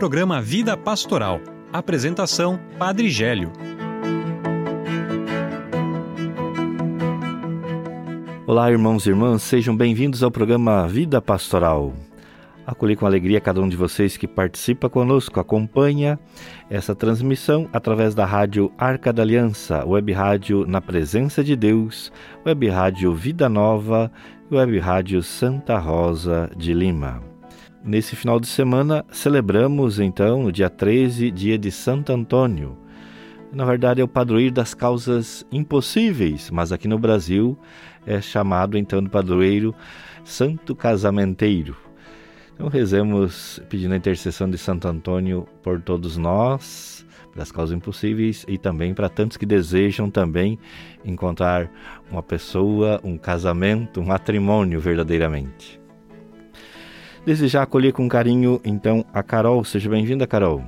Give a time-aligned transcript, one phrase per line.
[0.00, 1.42] programa Vida Pastoral.
[1.70, 3.52] Apresentação: Padre Gélio.
[8.46, 11.92] Olá, irmãos e irmãs, sejam bem-vindos ao programa Vida Pastoral.
[12.66, 16.18] Acolhi com alegria cada um de vocês que participa conosco, acompanha
[16.70, 22.10] essa transmissão através da rádio Arca da Aliança, web rádio Na Presença de Deus,
[22.46, 24.10] web rádio Vida Nova
[24.50, 27.29] e web rádio Santa Rosa de Lima.
[27.84, 32.76] Nesse final de semana, celebramos então, no dia 13, dia de Santo Antônio.
[33.52, 37.58] Na verdade, é o padroeiro das causas impossíveis, mas aqui no Brasil
[38.06, 39.74] é chamado então de padroeiro
[40.24, 41.76] Santo Casamenteiro
[42.60, 48.58] então rezemos pedindo a intercessão de Santo Antônio por todos nós, pelas causas impossíveis e
[48.58, 50.58] também para tantos que desejam também
[51.02, 51.70] encontrar
[52.10, 55.79] uma pessoa, um casamento, um matrimônio verdadeiramente.
[57.24, 59.62] Desejar acolher com carinho então a Carol.
[59.64, 60.64] Seja bem-vinda, Carol.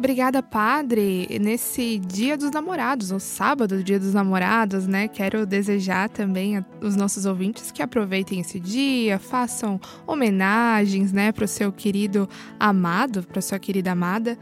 [0.00, 1.28] Obrigada, padre.
[1.38, 5.08] Nesse Dia dos Namorados, ou sábado, Dia dos Namorados, né?
[5.08, 11.48] Quero desejar também aos nossos ouvintes que aproveitem esse dia, façam homenagens, né, para o
[11.48, 12.26] seu querido
[12.58, 14.38] amado, para sua querida amada.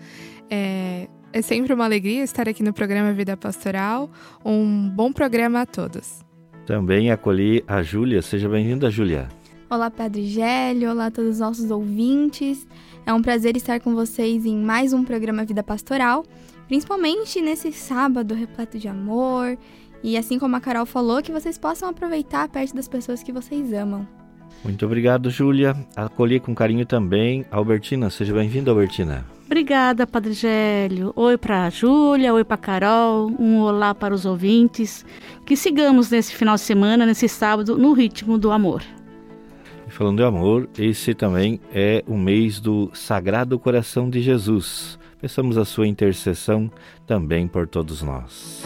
[0.49, 4.09] É, é sempre uma alegria estar aqui no programa Vida Pastoral.
[4.45, 6.25] Um bom programa a todos.
[6.67, 8.23] Também acolhi a Júlia.
[8.23, 9.27] Seja bem-vinda, Júlia.
[9.71, 10.91] Olá, Padre Gélio.
[10.91, 12.67] Olá a todos os nossos ouvintes.
[13.05, 16.25] É um prazer estar com vocês em mais um programa Vida Pastoral,
[16.67, 19.59] principalmente nesse sábado repleto de amor.
[20.03, 23.71] E assim como a Carol falou, que vocês possam aproveitar perto das pessoas que vocês
[23.75, 24.09] amam.
[24.65, 25.77] Muito obrigado, Júlia.
[25.95, 28.09] Acolhi com carinho também a Albertina.
[28.09, 29.27] Seja bem-vinda, Albertina.
[29.45, 31.13] Obrigada, Padre Gélio.
[31.15, 35.05] Oi para a Júlia, oi para a Carol, um olá para os ouvintes.
[35.45, 38.83] Que sigamos nesse final de semana, nesse sábado, no ritmo do amor.
[39.99, 44.97] Falando de amor, esse também é o mês do Sagrado Coração de Jesus.
[45.21, 46.71] Peçamos a sua intercessão
[47.05, 48.63] também por todos nós.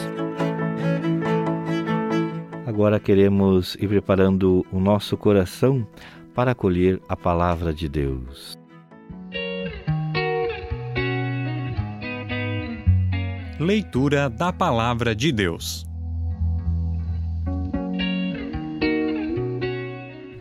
[2.67, 5.87] Agora queremos ir preparando o nosso coração
[6.35, 8.53] para acolher a palavra de Deus.
[13.59, 15.91] Leitura da Palavra de Deus.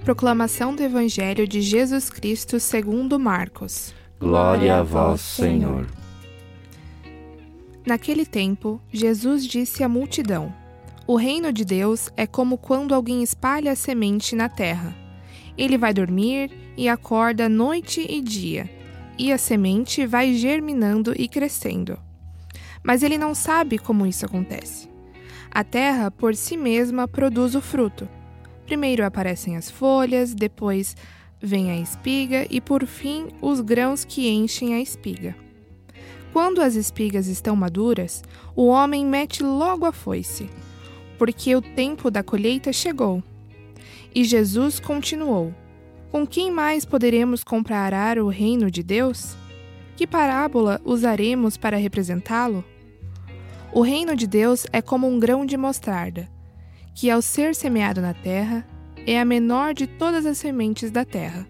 [0.03, 3.93] Proclamação do Evangelho de Jesus Cristo segundo Marcos.
[4.19, 5.85] Glória a vós, Senhor.
[7.85, 10.51] Naquele tempo, Jesus disse à multidão:
[11.05, 14.95] O reino de Deus é como quando alguém espalha a semente na terra.
[15.55, 18.67] Ele vai dormir e acorda noite e dia,
[19.19, 21.99] e a semente vai germinando e crescendo.
[22.83, 24.89] Mas ele não sabe como isso acontece.
[25.51, 28.09] A terra, por si mesma, produz o fruto
[28.71, 30.95] Primeiro aparecem as folhas, depois
[31.41, 35.35] vem a espiga e por fim os grãos que enchem a espiga.
[36.31, 38.23] Quando as espigas estão maduras,
[38.55, 40.49] o homem mete logo a foice,
[41.17, 43.21] porque o tempo da colheita chegou.
[44.15, 45.53] E Jesus continuou:
[46.09, 49.35] Com quem mais poderemos comparar o reino de Deus?
[49.97, 52.63] Que parábola usaremos para representá-lo?
[53.73, 56.29] O reino de Deus é como um grão de mostarda
[56.93, 58.65] que, ao ser semeado na terra,
[59.05, 61.47] é a menor de todas as sementes da terra.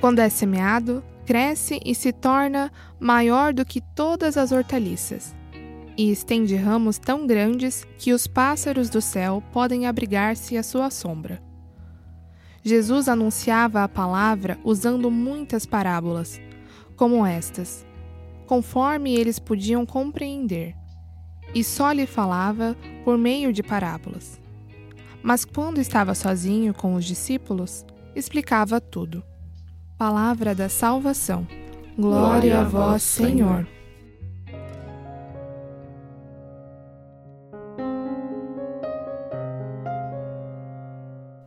[0.00, 5.34] Quando é semeado, cresce e se torna maior do que todas as hortaliças,
[5.96, 11.42] e estende ramos tão grandes que os pássaros do céu podem abrigar-se à sua sombra.
[12.62, 16.40] Jesus anunciava a palavra usando muitas parábolas,
[16.96, 17.84] como estas,
[18.46, 20.74] conforme eles podiam compreender,
[21.54, 24.43] e só lhe falava por meio de parábolas
[25.24, 29.24] mas quando estava sozinho com os discípulos, explicava tudo.
[29.96, 31.48] Palavra da salvação.
[31.96, 33.66] Glória, a vós, Senhor.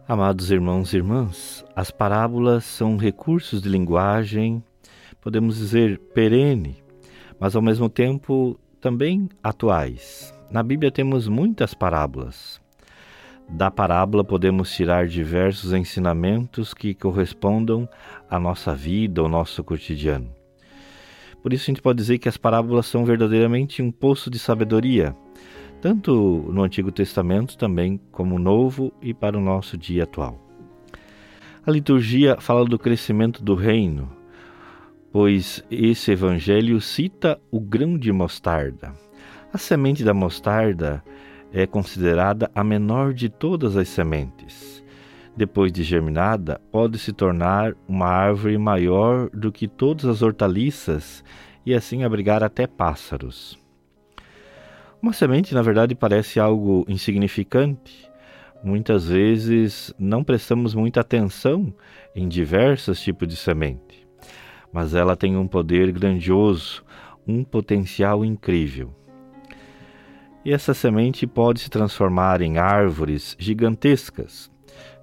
[0.07, 4.63] Amados irmãos e irmãs, as parábolas são recursos de linguagem,
[5.21, 6.81] podemos dizer perene,
[7.39, 10.33] mas ao mesmo tempo também atuais.
[10.49, 12.59] Na Bíblia temos muitas parábolas.
[13.49, 17.87] Da parábola podemos tirar diversos ensinamentos que correspondam
[18.29, 20.29] à nossa vida, ao nosso cotidiano.
[21.41, 25.15] Por isso a gente pode dizer que as parábolas são verdadeiramente um poço de sabedoria,
[25.81, 26.11] tanto
[26.51, 30.37] no Antigo Testamento também como no Novo e para o nosso dia atual.
[31.65, 34.09] A liturgia fala do crescimento do reino,
[35.11, 38.93] pois esse evangelho cita o grão de mostarda.
[39.53, 41.01] A semente da mostarda
[41.51, 44.83] é considerada a menor de todas as sementes.
[45.35, 51.23] Depois de germinada, pode se tornar uma árvore maior do que todas as hortaliças
[51.65, 53.59] e assim abrigar até pássaros.
[54.99, 58.09] Uma semente, na verdade, parece algo insignificante.
[58.63, 61.71] Muitas vezes não prestamos muita atenção
[62.15, 64.07] em diversos tipos de semente,
[64.73, 66.83] mas ela tem um poder grandioso,
[67.27, 68.96] um potencial incrível.
[70.47, 74.49] E essa semente pode se transformar em árvores gigantescas.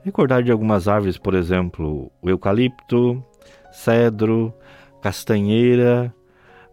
[0.02, 3.22] Recordar de algumas árvores, por exemplo, o eucalipto,
[3.70, 4.54] cedro,
[5.02, 6.14] castanheira,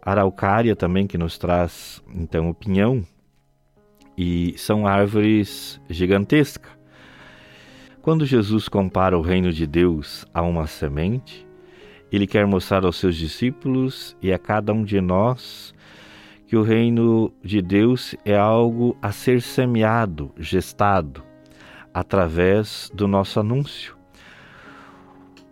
[0.01, 3.03] araucária também, que nos traz então o pinhão,
[4.17, 6.71] e são árvores gigantescas.
[8.01, 11.45] Quando Jesus compara o reino de Deus a uma semente,
[12.09, 15.73] ele quer mostrar aos seus discípulos e a cada um de nós
[16.51, 21.23] que o reino de Deus é algo a ser semeado, gestado,
[21.93, 23.95] através do nosso anúncio.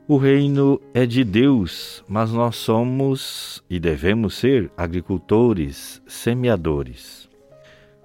[0.06, 7.30] O reino é de Deus, mas nós somos e devemos ser agricultores, semeadores.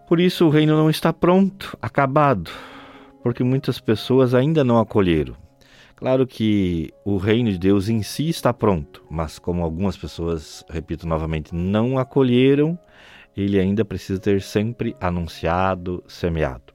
[0.06, 2.48] Por isso o reino não está pronto, acabado,
[3.24, 5.43] porque muitas pessoas ainda não acolheram.
[5.96, 11.06] Claro que o reino de Deus em si está pronto, mas como algumas pessoas, repito
[11.06, 12.78] novamente, não acolheram,
[13.36, 16.74] ele ainda precisa ter sempre anunciado, semeado.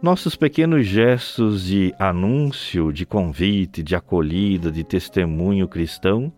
[0.00, 6.32] Nossos pequenos gestos de anúncio, de convite, de acolhida, de testemunho cristão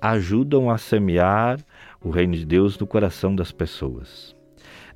[0.00, 1.60] ajudam a semear
[2.02, 4.34] o reino de Deus no coração das pessoas.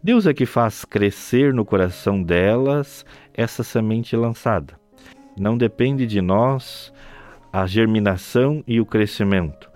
[0.02, 3.04] Deus é que faz crescer no coração delas
[3.34, 4.80] essa semente lançada.
[5.38, 6.92] Não depende de nós
[7.52, 9.70] a germinação e o crescimento.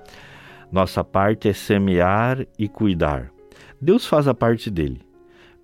[0.73, 3.31] Nossa parte é semear e cuidar.
[3.81, 5.01] Deus faz a parte dele.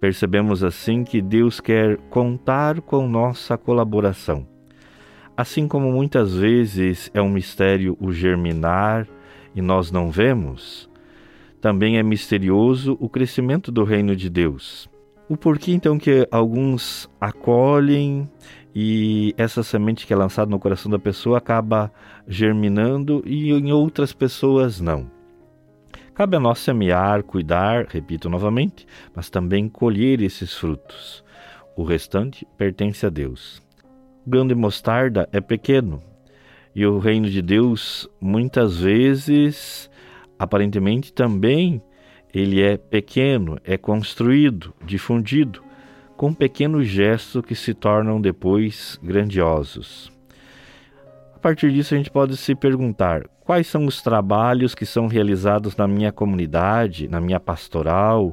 [0.01, 4.47] Percebemos assim que Deus quer contar com nossa colaboração.
[5.37, 9.07] Assim como muitas vezes é um mistério o germinar
[9.55, 10.89] e nós não vemos,
[11.61, 14.89] também é misterioso o crescimento do reino de Deus.
[15.29, 18.31] O porquê então que alguns acolhem
[18.79, 21.91] e essa semente que é lançada no coração da pessoa acaba
[22.29, 25.11] germinando e em outras pessoas não.
[26.13, 31.25] Cabe a nós semear, cuidar, repito novamente, mas também colher esses frutos.
[31.75, 33.63] O restante pertence a Deus.
[34.27, 36.03] O grão de mostarda é pequeno
[36.75, 39.89] e o reino de Deus muitas vezes,
[40.39, 41.81] aparentemente também,
[42.35, 45.65] ele é pequeno, é construído, difundido,
[46.17, 50.11] com pequenos gestos que se tornam depois grandiosos.
[51.35, 55.77] A partir disso, a gente pode se perguntar: quais são os trabalhos que são realizados
[55.77, 58.33] na minha comunidade, na minha pastoral,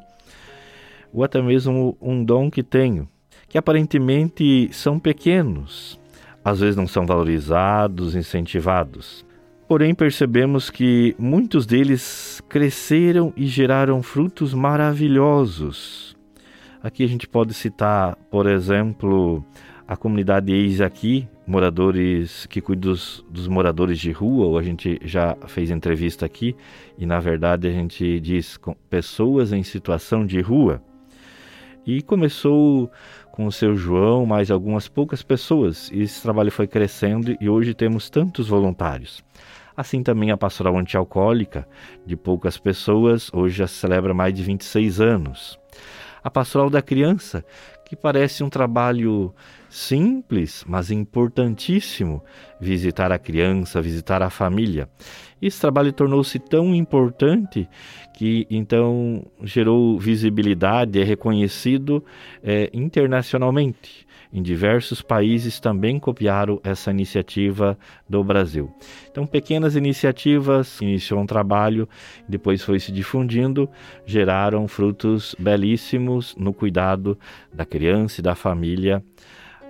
[1.13, 3.07] ou até mesmo um dom que tenho,
[3.47, 5.99] que aparentemente são pequenos,
[6.43, 9.25] às vezes não são valorizados, incentivados.
[9.67, 16.12] Porém, percebemos que muitos deles cresceram e geraram frutos maravilhosos.
[16.83, 19.41] Aqui a gente pode citar, por exemplo,
[19.87, 24.99] a comunidade Eis Aqui, moradores que cuida dos, dos, moradores de rua, ou a gente
[25.01, 26.53] já fez entrevista aqui,
[26.97, 30.83] e na verdade a gente diz com pessoas em situação de rua.
[31.85, 32.91] E começou
[33.31, 37.73] com o seu João, mais algumas poucas pessoas, e esse trabalho foi crescendo e hoje
[37.73, 39.23] temos tantos voluntários.
[39.75, 41.65] Assim também a pastoral antialcoólica,
[42.05, 45.57] de poucas pessoas, hoje já celebra mais de 26 anos.
[46.23, 47.43] A pastoral da criança,
[47.85, 49.33] que parece um trabalho
[49.69, 52.23] simples, mas importantíssimo,
[52.59, 54.87] visitar a criança, visitar a família.
[55.41, 57.67] Esse trabalho tornou-se tão importante
[58.13, 62.03] que então gerou visibilidade, é reconhecido
[62.41, 64.07] é, internacionalmente.
[64.33, 67.77] Em diversos países também copiaram essa iniciativa
[68.09, 68.73] do Brasil.
[69.11, 71.87] Então, pequenas iniciativas iniciou um trabalho,
[72.27, 73.69] depois foi se difundindo,
[74.07, 77.15] geraram frutos belíssimos no cuidado
[77.53, 79.03] da criança e da família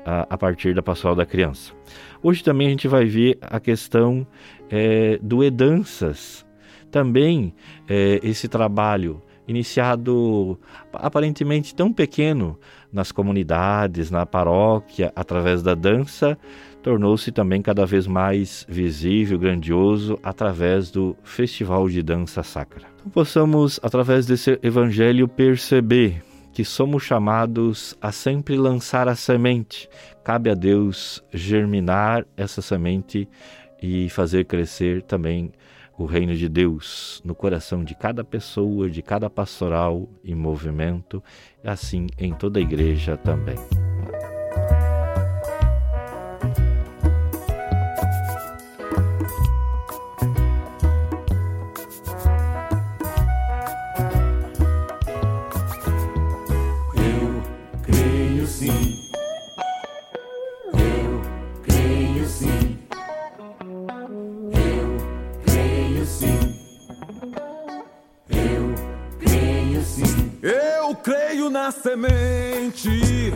[0.06, 1.74] a, a partir da pastoral da criança.
[2.22, 4.26] Hoje também a gente vai ver a questão
[4.70, 6.46] é, do Edanças.
[6.90, 7.54] Também
[7.90, 10.60] é, esse trabalho iniciado
[10.94, 12.58] aparentemente tão pequeno
[12.92, 16.38] nas comunidades, na paróquia, através da dança,
[16.82, 22.88] tornou-se também cada vez mais visível, grandioso, através do Festival de Dança Sacra.
[22.96, 26.22] Então, possamos, através desse evangelho, perceber
[26.54, 29.90] que somos chamados a sempre lançar a semente.
[30.24, 33.28] Cabe a Deus germinar essa semente
[33.82, 35.52] e fazer crescer também
[35.98, 41.24] o reino de Deus no coração de cada pessoa, de cada pastoral em movimento,
[41.64, 43.58] assim em toda a igreja também.
[71.84, 73.34] Semente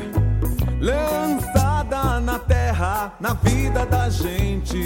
[0.79, 4.85] lançada na terra, na vida da gente.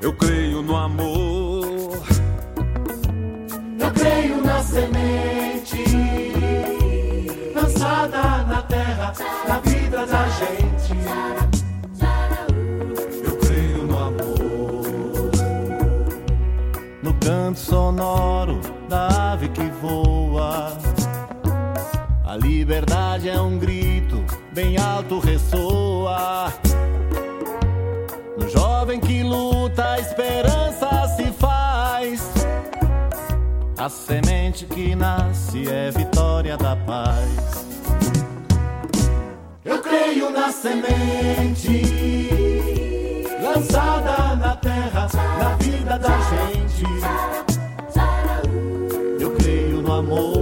[0.00, 2.00] Eu creio no amor.
[3.76, 5.84] Eu creio na semente
[7.56, 9.12] lançada na terra,
[9.48, 10.94] na vida da gente.
[13.24, 15.30] Eu creio no amor.
[17.02, 20.91] No canto sonoro da ave que voa.
[22.32, 24.24] A liberdade é um grito
[24.54, 26.50] bem alto ressoa.
[28.38, 32.32] No jovem que luta, a esperança se faz.
[33.76, 37.66] A semente que nasce é vitória da paz.
[39.62, 41.82] Eu creio na semente
[43.42, 45.06] lançada na terra,
[45.38, 46.86] na vida da gente.
[49.20, 50.41] Eu creio no amor.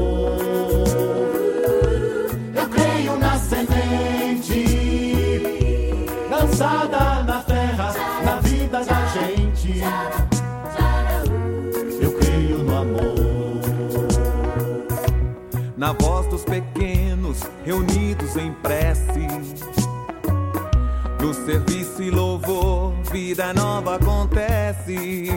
[16.44, 19.26] Pequenos reunidos em prece.
[21.20, 25.28] No serviço e louvor, vida nova acontece.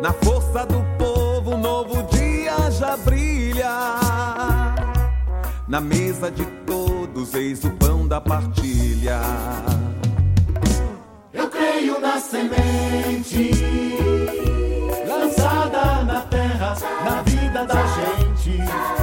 [0.00, 3.70] Na força do povo, um novo dia já brilha.
[5.68, 9.20] Na mesa de todos, eis o pão da partilha.
[11.32, 13.50] Eu creio na semente
[15.06, 18.99] lançada na terra, na vida da gente.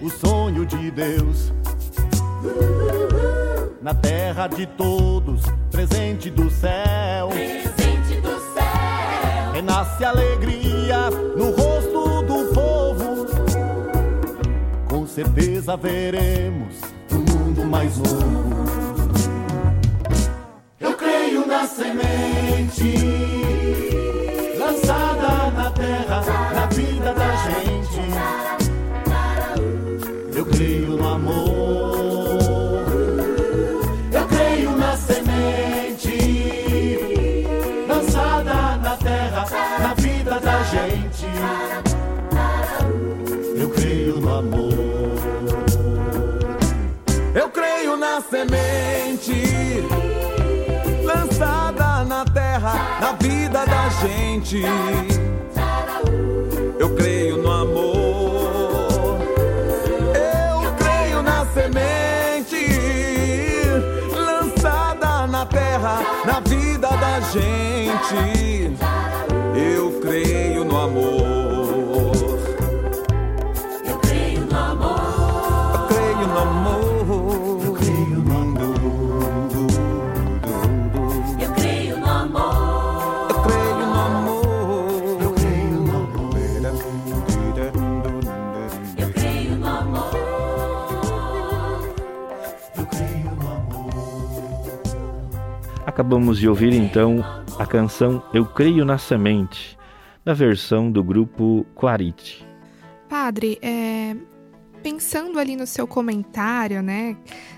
[0.00, 1.52] O sonho de Deus.
[3.82, 7.28] Na terra de todos, presente do céu.
[7.28, 9.52] Presente do céu.
[9.52, 11.27] Renasce alegria
[15.18, 16.76] certeza veremos
[17.10, 18.54] um mundo mais novo.
[20.78, 22.94] Eu creio na semente
[24.56, 26.22] lançada na terra,
[26.54, 27.98] na vida da gente.
[30.36, 32.84] Eu creio no amor.
[34.12, 36.16] Eu creio na semente
[37.88, 39.44] lançada na terra,
[39.80, 41.26] na vida da gente.
[43.60, 44.87] Eu creio no amor.
[48.30, 49.82] Semente
[51.02, 54.62] lançada na terra, na vida da gente.
[56.78, 58.07] Eu creio no amor.
[95.98, 97.24] Acabamos de ouvir então
[97.58, 99.76] a canção Eu Creio na Semente,
[100.24, 102.46] da versão do grupo Quarite.
[103.08, 104.14] Padre, é,
[104.80, 107.16] pensando ali no seu comentário, né,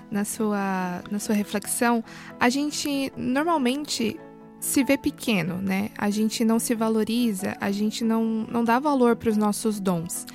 [0.09, 2.03] na sua, na sua reflexão,
[2.39, 4.19] a gente normalmente
[4.59, 5.91] se vê pequeno, né?
[5.95, 10.25] A gente não se valoriza, a gente não, não dá valor para os nossos dons.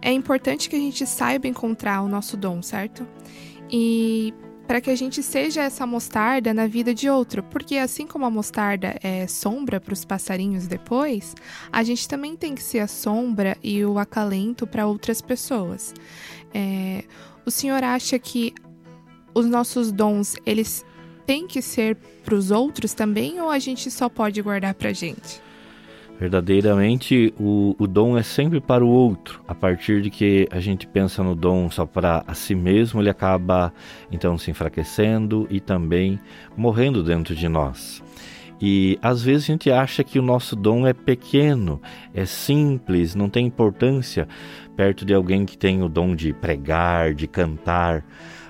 [0.00, 3.04] É importante que a gente saiba encontrar o nosso dom, certo?
[3.68, 4.32] E
[4.68, 8.30] para que a gente seja essa mostarda na vida de outro, porque assim como a
[8.30, 11.34] mostarda é sombra para os passarinhos depois,
[11.72, 15.94] a gente também tem que ser a sombra e o acalento para outras pessoas.
[16.52, 17.02] É,
[17.46, 18.52] o senhor acha que
[19.34, 20.84] os nossos dons eles
[21.24, 25.47] têm que ser para os outros também ou a gente só pode guardar para gente?
[26.18, 29.40] Verdadeiramente, o, o dom é sempre para o outro.
[29.46, 33.08] A partir de que a gente pensa no dom só para a si mesmo, ele
[33.08, 33.72] acaba
[34.10, 36.18] então se enfraquecendo e também
[36.56, 38.02] morrendo dentro de nós.
[38.60, 41.80] E às vezes a gente acha que o nosso dom é pequeno,
[42.12, 44.26] é simples, não tem importância,
[44.76, 48.04] perto de alguém que tem o dom de pregar, de cantar,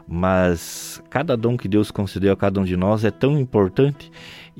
[0.08, 4.10] mas cada dom que Deus concedeu a cada um de nós é tão importante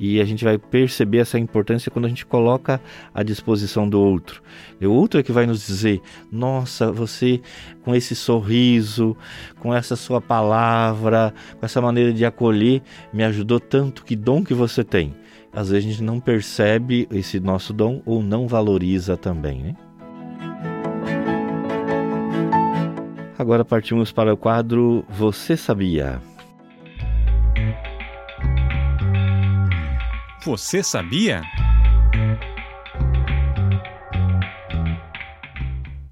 [0.01, 2.79] e a gente vai perceber essa importância quando a gente coloca
[3.13, 4.41] à disposição do outro.
[4.81, 6.01] O outro é que vai nos dizer:
[6.31, 7.41] nossa, você
[7.83, 9.17] com esse sorriso,
[9.59, 14.05] com essa sua palavra, com essa maneira de acolher, me ajudou tanto.
[14.05, 15.13] Que dom que você tem.
[15.51, 19.75] Às vezes a gente não percebe esse nosso dom ou não valoriza também, né?
[23.37, 26.21] Agora partimos para o quadro Você Sabia?
[30.41, 31.41] Você sabia?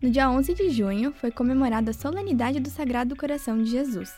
[0.02, 4.14] No dia 11 de junho foi comemorada a solenidade do Sagrado Coração de Jesus.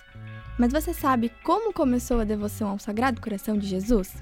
[0.58, 4.16] Mas você sabe como começou a devoção ao Sagrado Coração de Jesus?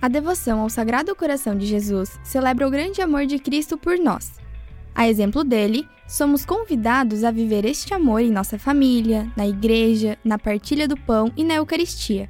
[0.00, 4.40] A devoção ao Sagrado Coração de Jesus celebra o grande amor de Cristo por nós.
[4.92, 10.36] A exemplo dele, somos convidados a viver este amor em nossa família, na igreja, na
[10.36, 12.28] partilha do pão e na Eucaristia.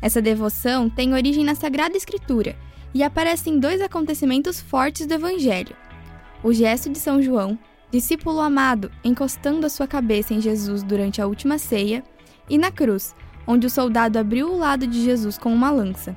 [0.00, 2.56] Essa devoção tem origem na Sagrada Escritura
[2.92, 5.76] e aparece em dois acontecimentos fortes do Evangelho:
[6.42, 7.58] o gesto de São João,
[7.90, 12.04] discípulo amado encostando a sua cabeça em Jesus durante a última ceia,
[12.48, 13.14] e na cruz,
[13.46, 16.16] onde o soldado abriu o lado de Jesus com uma lança.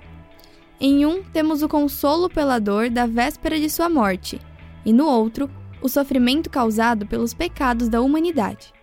[0.80, 4.40] Em um, temos o consolo pela dor da véspera de sua morte,
[4.86, 5.50] e no outro,
[5.82, 8.74] o sofrimento causado pelos pecados da humanidade.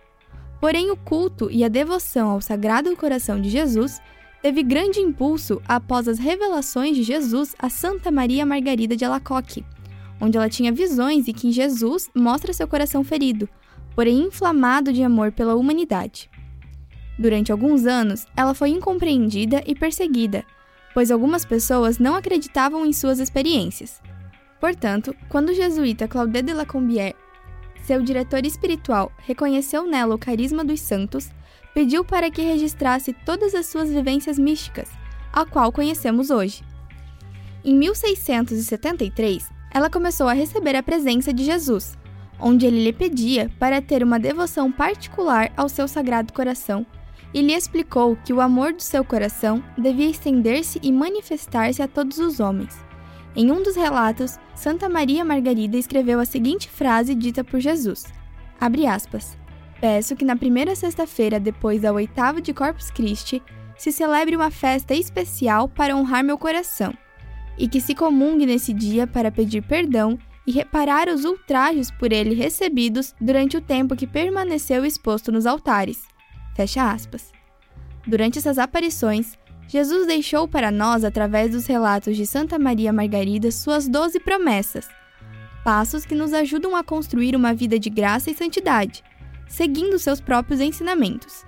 [0.59, 3.99] Porém, o culto e a devoção ao Sagrado Coração de Jesus
[4.41, 9.65] teve grande impulso após as revelações de Jesus a Santa Maria Margarida de Alacoque,
[10.19, 13.47] onde ela tinha visões e que Jesus mostra seu coração ferido,
[13.95, 16.29] porém inflamado de amor pela humanidade.
[17.17, 20.45] Durante alguns anos, ela foi incompreendida e perseguida,
[20.93, 24.01] pois algumas pessoas não acreditavam em suas experiências.
[24.59, 27.15] Portanto, quando o jesuíta Claude de la Combière,
[27.83, 31.29] seu diretor espiritual, reconheceu nela o carisma dos santos,
[31.77, 34.89] pediu para que registrasse todas as suas vivências místicas,
[35.31, 36.63] a qual conhecemos hoje.
[37.63, 41.95] Em 1673, ela começou a receber a presença de Jesus,
[42.39, 46.83] onde ele lhe pedia para ter uma devoção particular ao seu sagrado coração
[47.31, 52.17] e lhe explicou que o amor do seu coração devia estender-se e manifestar-se a todos
[52.17, 52.75] os homens.
[53.35, 58.05] Em um dos relatos, Santa Maria Margarida escreveu a seguinte frase dita por Jesus:
[58.59, 59.36] Abre aspas.
[59.79, 63.41] Peço que na primeira sexta-feira depois da oitava de Corpus Christi
[63.77, 66.93] se celebre uma festa especial para honrar meu coração,
[67.57, 72.33] e que se comungue nesse dia para pedir perdão e reparar os ultrajes por ele
[72.33, 76.07] recebidos durante o tempo que permaneceu exposto nos altares.
[76.55, 77.31] Fecha aspas.
[78.07, 79.37] Durante essas aparições,
[79.67, 84.87] Jesus deixou para nós, através dos relatos de Santa Maria Margarida, suas doze promessas,
[85.63, 89.03] passos que nos ajudam a construir uma vida de graça e santidade,
[89.47, 91.45] seguindo seus próprios ensinamentos.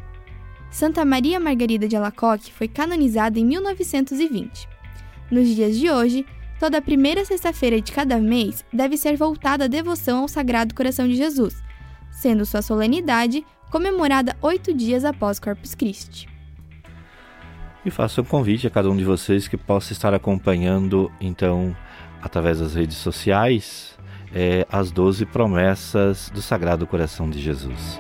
[0.72, 4.68] Santa Maria Margarida de Alacoque foi canonizada em 1920.
[5.32, 6.26] Nos dias de hoje,
[6.60, 11.16] toda primeira sexta-feira de cada mês deve ser voltada à devoção ao Sagrado Coração de
[11.16, 11.62] Jesus,
[12.12, 16.28] sendo sua solenidade comemorada oito dias após Corpus Christi.
[17.86, 21.76] E faço um convite a cada um de vocês que possa estar acompanhando, então,
[22.22, 23.98] através das redes sociais,
[24.34, 28.00] é, as 12 promessas do Sagrado Coração de Jesus.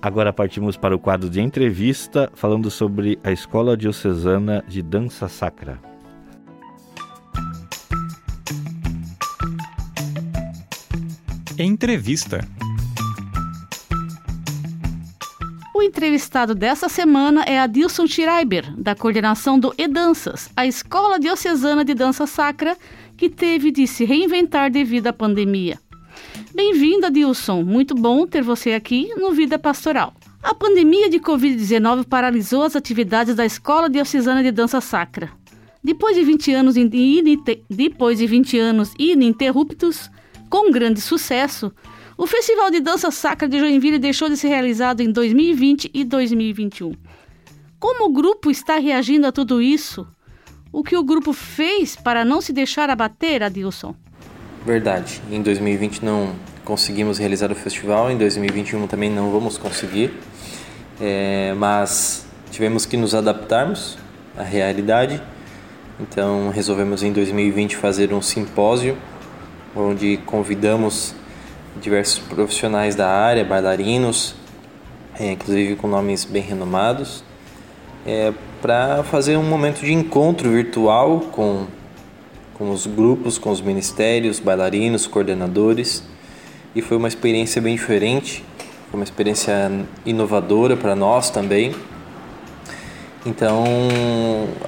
[0.00, 5.80] Agora partimos para o quadro de entrevista, falando sobre a Escola Diocesana de Dança Sacra.
[11.58, 12.40] Entrevista.
[15.76, 21.94] O entrevistado dessa semana é Adilson Schreiber, da coordenação do E-Danças, a Escola Diocesana de
[21.94, 22.78] Dança Sacra,
[23.16, 25.80] que teve de se reinventar devido à pandemia.
[26.54, 27.64] Bem-vindo, Adilson.
[27.64, 30.14] Muito bom ter você aqui no Vida Pastoral.
[30.40, 35.32] A pandemia de Covid-19 paralisou as atividades da Escola Diocesana de Dança Sacra.
[35.82, 36.76] Depois de 20 anos,
[37.68, 40.08] depois de 20 anos ininterruptos,
[40.48, 41.72] com grande sucesso,
[42.16, 46.92] o Festival de Dança Sacra de Joinville deixou de ser realizado em 2020 e 2021.
[47.78, 50.06] Como o grupo está reagindo a tudo isso?
[50.72, 53.94] O que o grupo fez para não se deixar abater, Adilson?
[54.64, 55.20] Verdade.
[55.30, 60.12] Em 2020 não conseguimos realizar o festival, em 2021 também não vamos conseguir,
[61.00, 63.98] é, mas tivemos que nos adaptarmos
[64.36, 65.20] à realidade.
[66.00, 68.96] Então resolvemos em 2020 fazer um simpósio
[69.76, 71.14] onde convidamos
[71.80, 74.34] diversos profissionais da área, bailarinos,
[75.18, 77.24] é, inclusive com nomes bem renomados,
[78.06, 81.66] é, para fazer um momento de encontro virtual com
[82.54, 86.02] com os grupos, com os ministérios, bailarinos, coordenadores.
[86.74, 88.44] E foi uma experiência bem diferente,
[88.90, 89.70] foi uma experiência
[90.06, 91.74] inovadora para nós também.
[93.26, 93.64] Então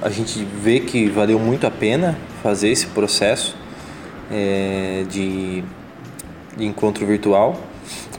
[0.01, 3.55] a gente vê que valeu muito a pena fazer esse processo
[4.31, 5.63] é, de,
[6.57, 7.59] de encontro virtual,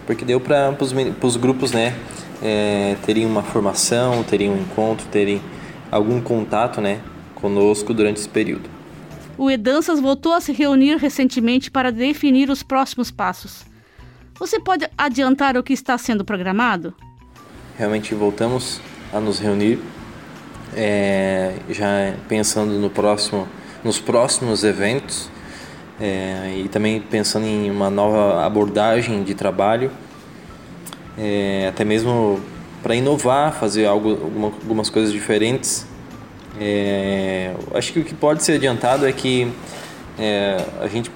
[0.07, 0.75] porque deu para
[1.23, 1.95] os grupos né,
[2.43, 5.43] é, terem uma formação, terem um encontro, terem
[5.91, 7.01] algum contato né,
[7.35, 8.69] conosco durante esse período.
[9.37, 13.65] O Edanças voltou a se reunir recentemente para definir os próximos passos.
[14.39, 16.95] Você pode adiantar o que está sendo programado?
[17.77, 18.81] Realmente voltamos
[19.13, 19.79] a nos reunir,
[20.75, 23.49] é, já pensando no próximo,
[23.85, 25.31] nos próximos eventos
[26.01, 29.91] é, e também pensando em uma nova abordagem de trabalho,
[31.17, 32.41] é, até mesmo
[32.83, 35.87] para inovar, fazer algo, alguma, algumas coisas diferentes
[36.61, 39.51] é, acho que o que pode ser adiantado é que
[40.19, 41.11] é, a gente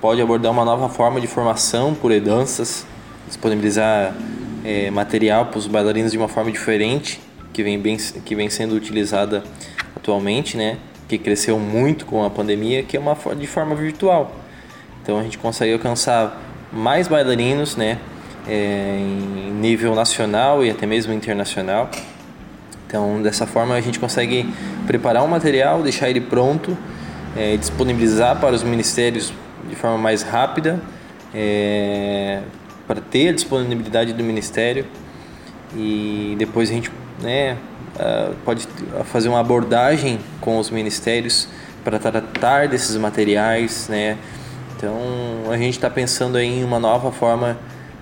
[0.00, 2.86] pode abordar uma nova forma de formação por e-danças,
[3.26, 4.14] disponibilizar
[4.64, 7.20] é, material para os bailarinos de uma forma diferente,
[7.52, 9.42] que vem, bem, que vem sendo utilizada
[9.96, 10.76] atualmente, né?
[11.18, 14.34] Que cresceu muito com a pandemia, que é uma de forma virtual.
[15.02, 16.40] Então a gente consegue alcançar
[16.72, 17.98] mais bailarinos né?
[18.48, 21.90] É, em nível nacional e até mesmo internacional.
[22.86, 24.52] Então, dessa forma, a gente consegue
[24.86, 26.76] preparar um material, deixar ele pronto,
[27.36, 29.32] é, disponibilizar para os ministérios
[29.68, 30.80] de forma mais rápida,
[31.32, 32.40] é,
[32.86, 34.84] para ter a disponibilidade do ministério
[35.74, 36.90] e depois a gente
[37.22, 37.56] né,
[38.44, 38.66] pode
[39.04, 41.48] fazer uma abordagem com os ministérios
[41.84, 44.18] para tratar desses materiais, né?
[44.76, 44.96] Então
[45.50, 47.56] a gente está pensando em uma nova forma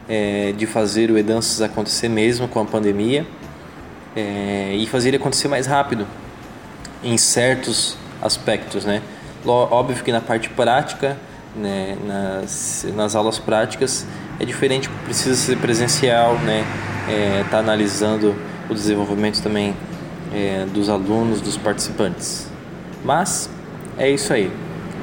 [0.09, 3.27] é, de fazer o Edanças acontecer mesmo com a pandemia
[4.17, 6.07] é, e fazer ele acontecer mais rápido
[7.03, 9.03] em certos aspectos, né?
[9.45, 11.17] Óbvio que na parte prática,
[11.57, 14.07] né, nas, nas aulas práticas
[14.39, 16.65] é diferente, precisa ser presencial, né?
[17.09, 18.37] É, tá analisando
[18.71, 19.75] o desenvolvimento também
[20.33, 22.47] é, dos alunos, dos participantes.
[23.05, 23.51] Mas
[23.99, 24.51] é isso aí.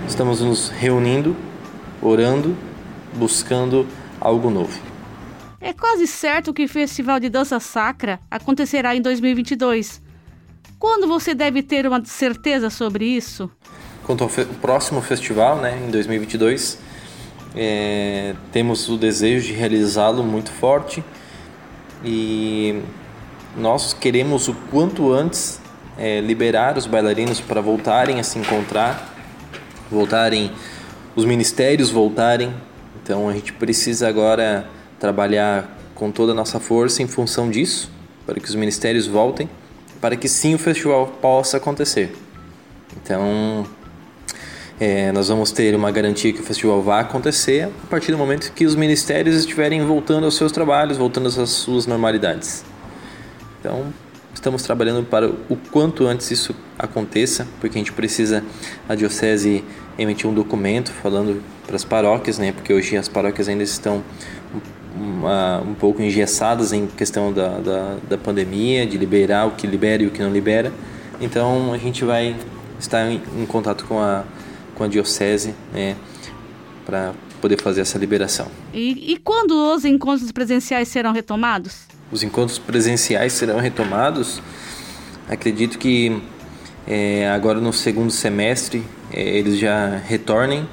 [0.07, 1.35] Estamos nos reunindo,
[2.01, 2.55] orando,
[3.15, 3.85] buscando
[4.19, 4.79] algo novo.
[5.59, 10.01] É quase certo que o Festival de Dança Sacra acontecerá em 2022.
[10.79, 13.49] Quando você deve ter uma certeza sobre isso?
[14.03, 14.29] Quanto ao
[14.61, 16.79] próximo festival, né, em 2022,
[17.55, 21.03] é, temos o desejo de realizá-lo muito forte
[22.05, 22.81] e
[23.57, 25.59] nós queremos o quanto antes
[25.97, 29.15] é, liberar os bailarinos para voltarem a se encontrar,
[29.89, 30.51] voltarem,
[31.15, 32.53] os ministérios voltarem.
[33.01, 37.89] Então a gente precisa agora trabalhar com toda a nossa força em função disso,
[38.25, 39.49] para que os ministérios voltem,
[39.99, 42.15] para que sim o festival possa acontecer.
[42.95, 43.65] Então,
[44.79, 48.51] é, nós vamos ter uma garantia que o festival vai acontecer a partir do momento
[48.53, 52.63] que os ministérios estiverem voltando aos seus trabalhos, voltando às suas normalidades.
[53.59, 53.93] Então,
[54.33, 58.43] estamos trabalhando para o quanto antes isso aconteça, porque a gente precisa,
[58.87, 59.63] a diocese
[59.97, 64.03] emitir um documento falando para as paróquias, né, porque hoje as paróquias ainda estão
[64.95, 70.03] uma, um pouco engessadas em questão da, da, da, pandemia, de liberar o que libera
[70.03, 70.71] e o que não libera.
[71.19, 72.35] Então a gente vai
[72.79, 74.23] estar em, em contato com a,
[74.75, 75.95] com a diocese né,
[76.85, 78.47] para poder fazer essa liberação.
[78.73, 81.85] E, e quando os encontros presenciais serão retomados?
[82.09, 84.41] Os encontros presenciais serão retomados,
[85.27, 86.21] acredito que
[86.87, 90.65] é, agora no segundo semestre é, eles já retornem,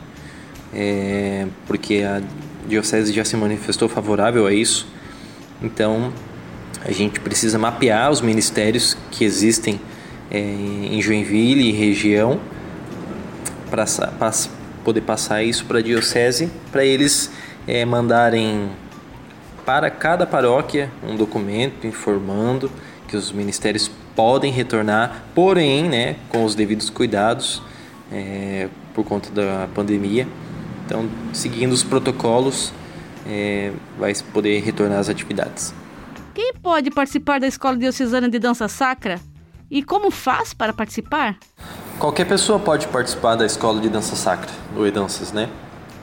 [0.72, 2.22] é, porque a
[2.68, 4.86] Diocese já se manifestou favorável a isso.
[5.60, 6.12] Então,
[6.84, 9.80] a gente precisa mapear os ministérios que existem
[10.30, 12.38] é, em Joinville e região
[13.68, 13.84] para
[14.84, 17.28] poder passar isso para a Diocese, para eles
[17.66, 18.70] é, mandarem
[19.64, 22.70] para cada paróquia um documento informando
[23.08, 27.62] que os ministérios podem retornar, porém, né, com os devidos cuidados
[28.12, 30.26] é, por conta da pandemia
[30.84, 32.72] então, seguindo os protocolos,
[33.26, 35.74] é, vai poder retornar às atividades.
[36.34, 39.20] Quem pode participar da Escola Diocesana de Dança Sacra?
[39.70, 41.36] E como faz para participar?
[41.98, 45.48] Qualquer pessoa pode participar da Escola de Dança Sacra, do E-Danças, né?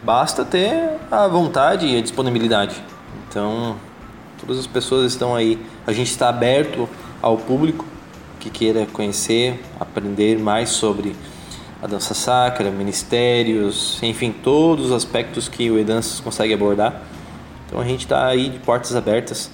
[0.03, 2.81] Basta ter a vontade e a disponibilidade.
[3.27, 3.77] Então,
[4.39, 5.59] todas as pessoas estão aí.
[5.85, 6.87] A gente está aberto
[7.21, 7.85] ao público
[8.39, 11.15] que queira conhecer, aprender mais sobre
[11.81, 17.01] a dança sacra, ministérios, enfim, todos os aspectos que o E-Danças consegue abordar.
[17.65, 19.49] Então a gente está aí de portas abertas.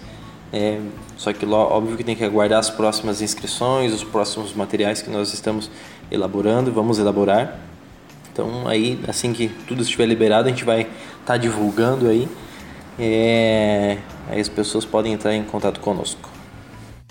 [0.51, 0.79] É,
[1.17, 5.33] só que óbvio que tem que aguardar as próximas inscrições, os próximos materiais que nós
[5.33, 5.69] estamos
[6.11, 7.59] elaborando, vamos elaborar.
[8.31, 10.91] Então aí, assim que tudo estiver liberado, a gente vai estar
[11.25, 12.27] tá divulgando aí.
[12.99, 13.97] É,
[14.29, 16.29] aí as pessoas podem entrar em contato conosco.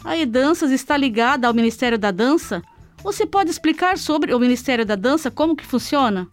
[0.05, 2.63] A E-Danças está ligada ao Ministério da Dança?
[3.03, 6.29] Você pode explicar sobre o Ministério da Dança, como que funciona?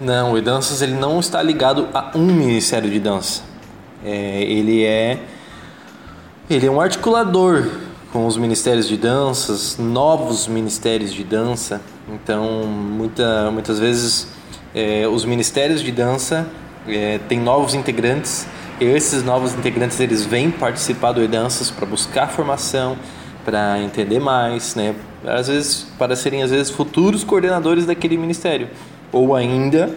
[0.00, 3.42] Não, o E-Danças ele não está ligado a um Ministério de Dança.
[4.04, 5.18] É, ele é
[6.48, 7.70] ele é um articulador
[8.12, 11.80] com os ministérios de danças, novos ministérios de dança.
[12.08, 14.26] Então, muita, muitas vezes
[14.74, 16.44] é, os ministérios de dança
[16.88, 22.28] é, têm novos integrantes e esses novos integrantes eles vêm participar do E-Danças para buscar
[22.28, 22.96] formação,
[23.44, 24.94] para entender mais, né?
[25.24, 28.68] Às vezes para serem às vezes futuros coordenadores daquele ministério
[29.12, 29.94] ou ainda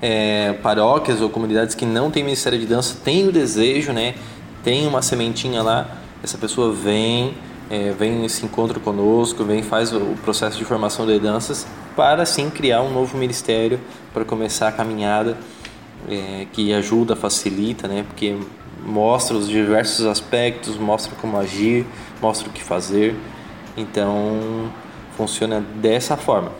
[0.00, 4.14] é, paróquias ou comunidades que não têm ministério de dança têm o desejo, né?
[4.62, 5.86] Tem uma sementinha lá,
[6.22, 7.34] essa pessoa vem,
[7.68, 12.48] é, vem se encontra conosco, vem faz o processo de formação de danças para sim
[12.48, 13.78] criar um novo ministério
[14.12, 15.36] para começar a caminhada
[16.08, 18.04] é, que ajuda, facilita, né?
[18.06, 18.36] Porque
[18.84, 21.86] mostra os diversos aspectos, mostra como agir,
[22.20, 23.14] mostra o que fazer.
[23.76, 24.70] Então
[25.16, 26.52] funciona dessa forma.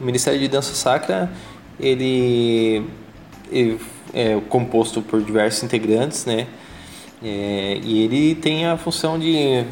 [0.00, 1.30] O Ministério de Dança Sacra
[1.78, 2.84] ele,
[3.50, 3.80] ele
[4.12, 6.46] é composto por diversos integrantes, né?
[7.22, 9.64] É, e ele tem a função de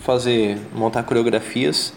[0.00, 1.92] fazer montar coreografias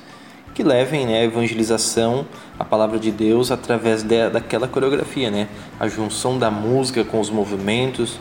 [0.58, 2.26] que levem né, a evangelização,
[2.58, 5.48] a palavra de Deus através de, daquela coreografia, né?
[5.80, 8.20] A junção da música com os movimentos.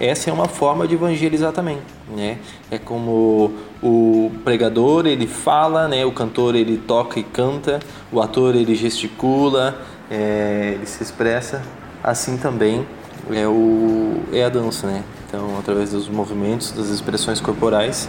[0.00, 1.78] Essa é uma forma de evangelizar também,
[2.10, 2.38] né?
[2.72, 6.04] É como o pregador ele fala, né?
[6.04, 7.78] O cantor ele toca e canta,
[8.10, 11.62] o ator ele gesticula, é, ele se expressa.
[12.02, 12.84] Assim também
[13.30, 15.04] é o é a dança, né?
[15.28, 18.08] Então, através dos movimentos, das expressões corporais,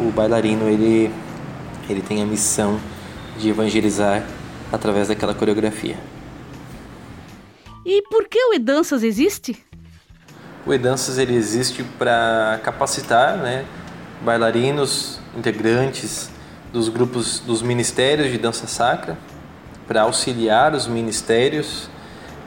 [0.00, 1.10] o bailarino ele
[1.90, 2.78] ele tem a missão
[3.38, 4.24] de evangelizar
[4.72, 5.96] através daquela coreografia.
[7.84, 9.56] E por que o E-Danças existe?
[10.66, 13.64] O E-Danças ele existe para capacitar né,
[14.22, 16.30] bailarinos, integrantes
[16.72, 19.16] dos grupos dos ministérios de dança sacra,
[19.86, 21.88] para auxiliar os ministérios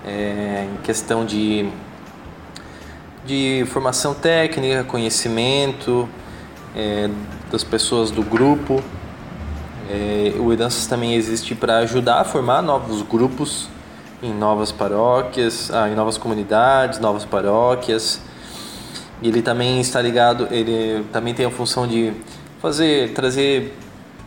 [0.06, 1.69] é, em questão de,
[3.25, 6.08] de formação técnica, conhecimento
[6.75, 7.10] é,
[7.49, 8.84] das pessoas do grupo
[9.89, 13.67] é, o E-Danças também existe para ajudar a formar novos grupos
[14.21, 18.21] em novas paróquias, ah, em novas comunidades, novas paróquias.
[19.23, 22.13] Ele também está ligado, ele também tem a função de
[22.62, 23.75] fazer, trazer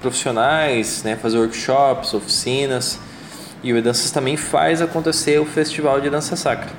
[0.01, 2.99] profissionais, né, fazer workshops, oficinas.
[3.63, 6.71] E o E-Danças também faz acontecer o Festival de Dança Sacra.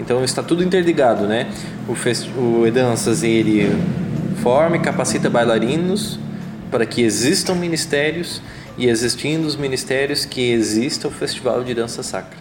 [0.00, 1.52] Então está tudo interligado, né?
[1.86, 2.28] O, fest...
[2.36, 3.70] o ele
[4.42, 6.18] forma e capacita bailarinos
[6.74, 8.42] para que existam ministérios
[8.76, 12.36] e existindo os ministérios que exista o Festival de Dança Sacra.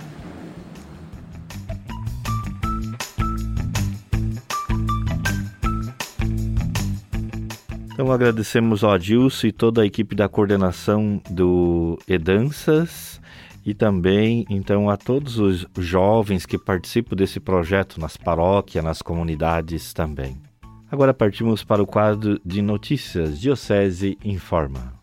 [7.91, 13.22] Então agradecemos ao Adilson e toda a equipe da coordenação do Edanças
[13.63, 19.93] e também então a todos os jovens que participam desse projeto nas paróquias, nas comunidades
[19.93, 20.53] também.
[20.93, 24.93] Agora partimos para o quadro de notícias Diocese Informa.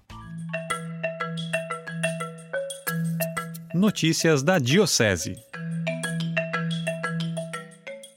[3.74, 5.36] Notícias da Diocese.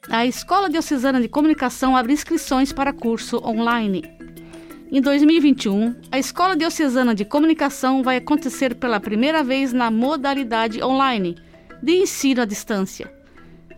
[0.07, 4.03] A Escola Diocesana de Comunicação abre inscrições para curso online.
[4.91, 11.35] Em 2021, a Escola Diocesana de Comunicação vai acontecer pela primeira vez na modalidade online,
[11.81, 13.22] de ensino à distância.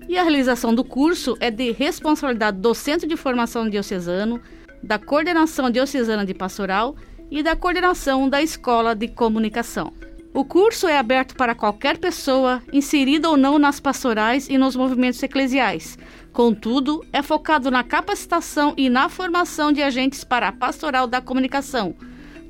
[0.09, 4.41] E a realização do curso é de responsabilidade do Centro de Formação Diocesano,
[4.83, 6.97] da Coordenação Diocesana de Pastoral
[7.31, 9.93] e da Coordenação da Escola de Comunicação.
[10.33, 15.21] O curso é aberto para qualquer pessoa, inserida ou não nas pastorais e nos movimentos
[15.23, 15.99] eclesiais.
[16.33, 21.97] Contudo, é focado na capacitação e na formação de agentes para a pastoral da comunicação.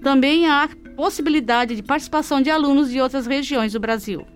[0.03, 4.27] Também há possibilidade de participação de alunos de outras regiões do Brasil.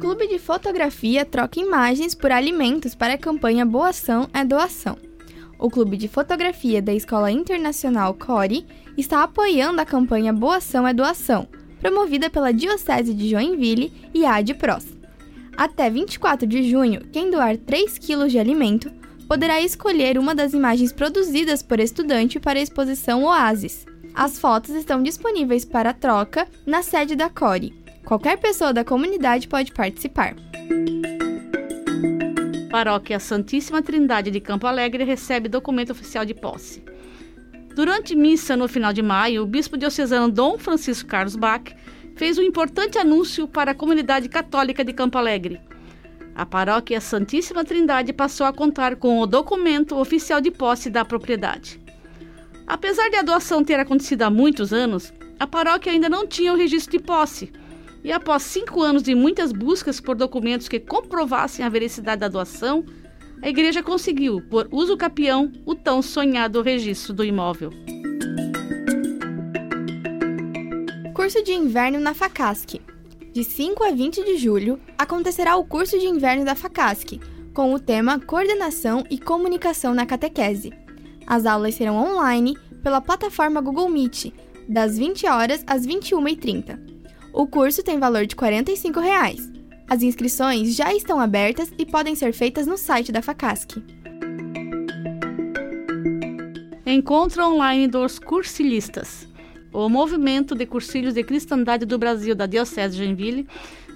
[0.00, 4.98] Clube de Fotografia troca imagens por alimentos para a campanha Boa Ação é Doação.
[5.64, 8.66] O Clube de Fotografia da Escola Internacional CORE
[8.98, 11.48] está apoiando a campanha Boa Ação é Doação,
[11.80, 14.84] promovida pela Diocese de Joinville e a ADPROS.
[15.56, 18.92] Até 24 de junho, quem doar 3 kg de alimento
[19.26, 23.86] poderá escolher uma das imagens produzidas por estudante para a exposição Oasis.
[24.14, 27.72] As fotos estão disponíveis para troca na sede da CORE.
[28.04, 30.36] Qualquer pessoa da comunidade pode participar.
[32.74, 36.82] Paróquia Santíssima Trindade de Campo Alegre recebe documento oficial de posse.
[37.72, 41.72] Durante missa no final de maio, o bispo diocesano Dom Francisco Carlos Bach
[42.16, 45.60] fez um importante anúncio para a comunidade católica de Campo Alegre.
[46.34, 51.80] A paróquia Santíssima Trindade passou a contar com o documento oficial de posse da propriedade.
[52.66, 56.56] Apesar de a doação ter acontecido há muitos anos, a paróquia ainda não tinha o
[56.56, 57.52] registro de posse.
[58.04, 62.84] E após cinco anos de muitas buscas por documentos que comprovassem a veracidade da doação,
[63.42, 67.70] a igreja conseguiu, por uso capião, o tão sonhado registro do imóvel.
[71.14, 72.78] Curso de Inverno na FACASC.
[73.32, 77.18] De 5 a 20 de julho, acontecerá o curso de inverno da FACASC,
[77.54, 80.72] com o tema Coordenação e Comunicação na Catequese.
[81.26, 84.26] As aulas serão online pela plataforma Google Meet,
[84.68, 86.93] das 20 horas às 21h30.
[87.34, 89.40] O curso tem valor de 45 reais.
[89.90, 93.82] As inscrições já estão abertas e podem ser feitas no site da FACASC.
[96.86, 99.26] Encontro online dos cursilistas.
[99.72, 103.48] O Movimento de Cursilhos de Cristandade do Brasil da Diocese de Joinville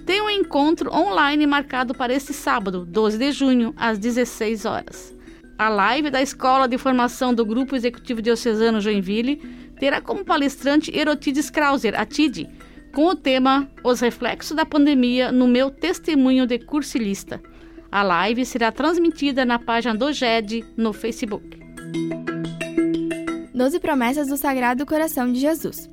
[0.05, 5.15] tem um encontro online marcado para este sábado, 12 de junho, às 16 horas.
[5.57, 9.37] A live da Escola de Formação do Grupo Executivo Diocesano Joinville
[9.79, 12.49] terá como palestrante Erotides Krauser, a TID,
[12.93, 17.41] com o tema Os Reflexos da Pandemia no meu testemunho de cursilista.
[17.91, 21.59] A live será transmitida na página do GED no Facebook.
[23.53, 25.89] Doze promessas do Sagrado Coração de Jesus.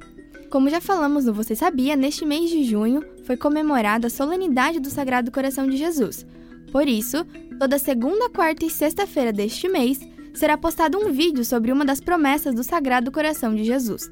[0.51, 4.89] Como já falamos no Você Sabia, neste mês de junho foi comemorada a solenidade do
[4.89, 6.25] Sagrado Coração de Jesus.
[6.71, 7.27] Por isso,
[7.59, 10.01] toda segunda, quarta e sexta-feira deste mês
[10.35, 14.11] será postado um vídeo sobre uma das promessas do Sagrado Coração de Jesus.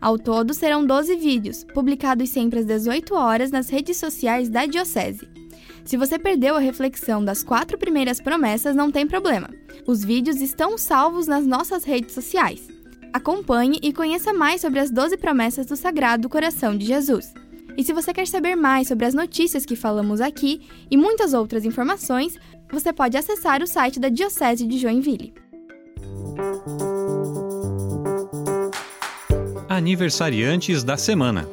[0.00, 5.28] Ao todo, serão 12 vídeos, publicados sempre às 18 horas nas redes sociais da Diocese.
[5.84, 9.50] Se você perdeu a reflexão das quatro primeiras promessas, não tem problema.
[9.86, 12.68] Os vídeos estão salvos nas nossas redes sociais.
[13.12, 17.34] Acompanhe e conheça mais sobre as 12 promessas do Sagrado Coração de Jesus.
[17.76, 20.60] E se você quer saber mais sobre as notícias que falamos aqui
[20.90, 22.38] e muitas outras informações,
[22.70, 25.34] você pode acessar o site da Diocese de Joinville.
[29.70, 31.46] Aniversariantes da semana.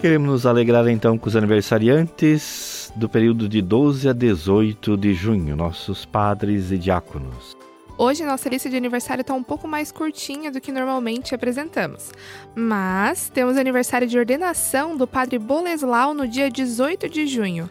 [0.00, 5.54] Queremos nos alegrar então com os aniversariantes do período de 12 a 18 de junho,
[5.54, 7.54] nossos padres e diáconos.
[7.98, 12.10] Hoje nossa lista de aniversário está um pouco mais curtinha do que normalmente apresentamos,
[12.54, 17.68] mas temos aniversário de ordenação do Padre Boleslau no dia 18 de junho.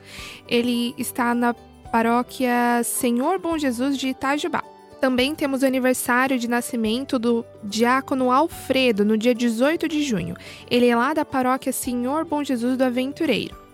[0.47, 1.55] Ele está na
[1.91, 4.74] paróquia Senhor Bom Jesus de Itajubá.
[4.99, 10.36] Também temos o aniversário de nascimento do diácono Alfredo no dia 18 de junho.
[10.69, 13.65] Ele é lá da paróquia Senhor Bom Jesus do Aventureiro.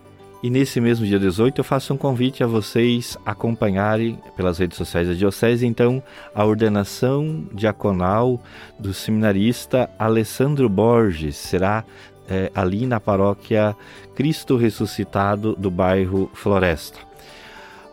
[0.43, 5.07] E nesse mesmo dia 18 eu faço um convite a vocês acompanharem pelas redes sociais
[5.07, 6.01] da Diocese, então,
[6.33, 8.41] a ordenação diaconal
[8.79, 11.35] do seminarista Alessandro Borges.
[11.35, 11.85] Será
[12.27, 13.75] é, ali na paróquia
[14.15, 17.10] Cristo Ressuscitado do bairro Floresta.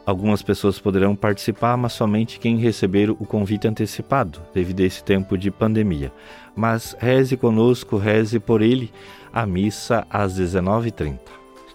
[0.09, 5.37] Algumas pessoas poderão participar, mas somente quem receber o convite antecipado, devido a esse tempo
[5.37, 6.11] de pandemia.
[6.57, 8.90] Mas reze conosco, reze por ele,
[9.31, 11.19] a missa às 19h30.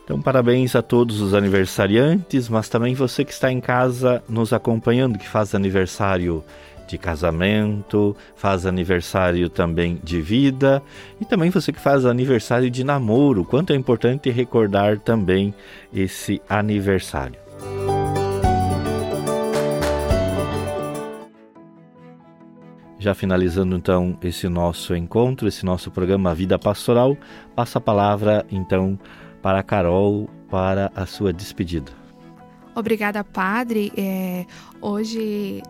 [0.04, 5.20] Então, parabéns a todos os aniversariantes, mas também você que está em casa nos acompanhando,
[5.20, 6.44] que faz aniversário
[6.88, 10.82] de casamento, faz aniversário também de vida
[11.22, 13.46] e também você que faz aniversário de namoro.
[13.46, 15.54] Quanto é importante recordar também
[15.94, 17.44] esse aniversário.
[23.04, 27.18] Já finalizando então esse nosso encontro, esse nosso programa Vida Pastoral,
[27.54, 28.98] passa a palavra então
[29.42, 31.92] para a Carol para a sua despedida.
[32.74, 33.92] Obrigada, Padre.
[33.98, 34.46] É,
[34.80, 35.62] hoje,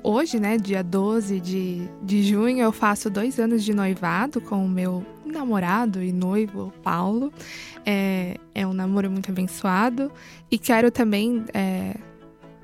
[0.00, 4.68] hoje, né, dia 12 de, de junho, eu faço dois anos de noivado com o
[4.68, 7.32] meu namorado e noivo, Paulo.
[7.84, 10.08] É, é um namoro muito abençoado.
[10.48, 11.96] E quero também é,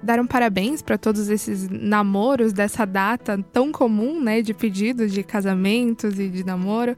[0.02, 5.22] dar um parabéns para todos esses namoros dessa data tão comum, né, de pedidos de
[5.22, 6.96] casamentos e de namoro.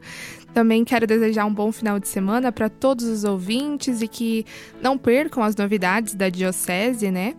[0.53, 4.45] Também quero desejar um bom final de semana para todos os ouvintes e que
[4.81, 7.35] não percam as novidades da Diocese, né?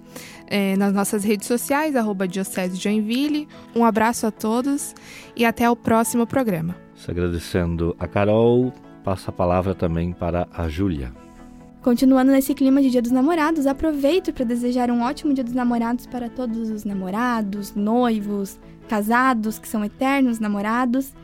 [0.47, 3.47] É, nas nossas redes sociais, arroba Diocese Joinville.
[3.75, 4.95] Um abraço a todos
[5.37, 6.77] e até o próximo programa.
[6.97, 8.73] Se agradecendo a Carol,
[9.05, 11.13] passa a palavra também para a Júlia.
[11.83, 16.07] Continuando nesse clima de Dia dos Namorados, aproveito para desejar um ótimo Dia dos Namorados
[16.07, 21.15] para todos os namorados, noivos, casados que são eternos namorados.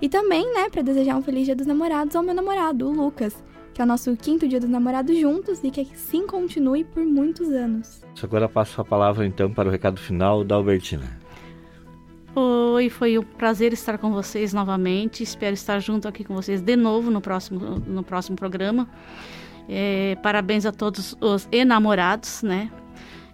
[0.00, 3.44] E também, né, para desejar um feliz Dia dos Namorados ao meu namorado, o Lucas,
[3.74, 7.50] que é o nosso quinto Dia dos Namorados juntos e que assim continue por muitos
[7.50, 8.02] anos.
[8.22, 11.04] Agora passo a palavra então para o recado final da Albertina.
[12.34, 15.22] Oi, foi um prazer estar com vocês novamente.
[15.22, 18.88] Espero estar junto aqui com vocês de novo no próximo, no próximo programa.
[19.68, 22.70] É, parabéns a todos os enamorados, né?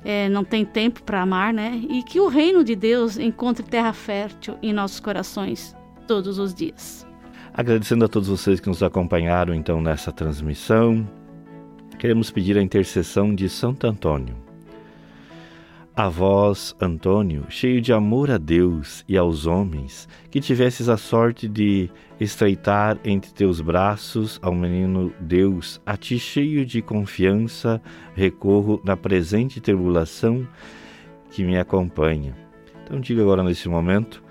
[0.05, 1.80] É, não tem tempo para amar, né?
[1.89, 5.76] E que o reino de Deus encontre terra fértil em nossos corações
[6.07, 7.07] todos os dias.
[7.55, 11.07] Agradecendo a todos vocês que nos acompanharam então nessa transmissão,
[11.99, 14.35] queremos pedir a intercessão de Santo Antônio.
[15.95, 21.47] A vós, Antônio, cheio de amor a Deus e aos homens, que tivesses a sorte
[21.47, 27.78] de estreitar entre teus braços ao menino Deus, a ti cheio de confiança,
[28.14, 30.49] recorro na presente tribulação
[31.30, 32.34] que me acompanha.
[32.82, 34.24] Então diga agora nesse momento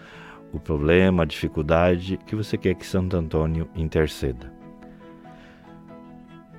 [0.51, 4.61] o problema, a dificuldade que você quer que Santo Antônio interceda.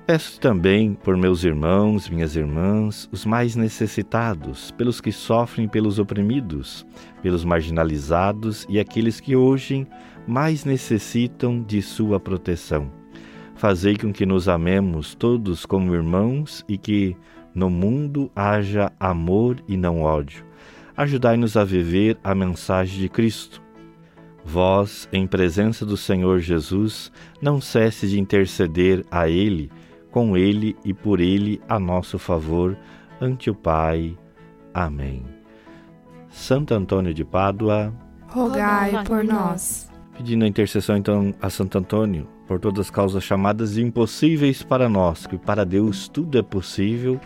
[0.05, 6.85] Peço também por meus irmãos, minhas irmãs, os mais necessitados, pelos que sofrem, pelos oprimidos,
[7.21, 9.87] pelos marginalizados e aqueles que hoje
[10.27, 12.91] mais necessitam de sua proteção.
[13.55, 17.15] Fazei com que nos amemos todos como irmãos e que
[17.55, 20.43] no mundo haja amor e não ódio.
[20.97, 23.61] Ajudai-nos a viver a mensagem de Cristo.
[24.43, 27.09] Vós, em presença do Senhor Jesus,
[27.41, 29.71] não cesse de interceder a Ele
[30.13, 32.77] com ele e por ele a nosso favor
[33.19, 34.15] ante o Pai.
[34.71, 35.25] Amém.
[36.29, 37.91] Santo Antônio de Pádua,
[38.27, 39.89] rogai por nós.
[40.15, 45.25] Pedindo a intercessão então a Santo Antônio por todas as causas chamadas impossíveis para nós,
[45.25, 47.19] que para Deus tudo é possível.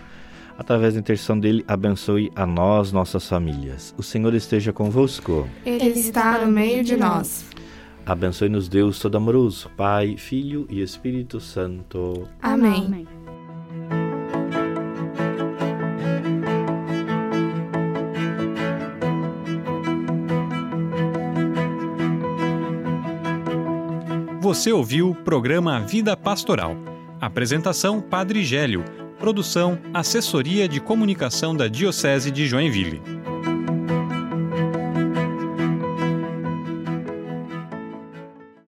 [0.57, 3.93] Através da intercessão dele, abençoe a nós, nossas famílias.
[3.97, 5.47] O Senhor esteja convosco.
[5.65, 7.45] Ele está no meio de nós.
[8.07, 12.25] Abençoe-nos Deus Todo-Amoroso, Pai, Filho e Espírito Santo.
[12.41, 12.85] Amém.
[12.85, 13.07] Amém.
[24.39, 26.77] Você ouviu o programa Vida Pastoral.
[27.19, 28.85] Apresentação Padre Gélio.
[29.19, 33.16] Produção Assessoria de Comunicação da Diocese de Joinville.